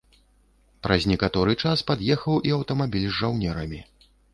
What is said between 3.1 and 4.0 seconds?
з жаўнерамі.